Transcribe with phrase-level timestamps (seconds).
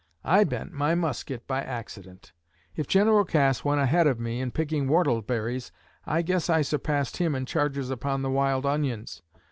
[0.25, 2.33] I bent my musket by accident.
[2.75, 5.71] If General Cass went ahead of me in picking whortleberries,
[6.07, 9.21] I guess I surpassed him in charges upon the wild onions.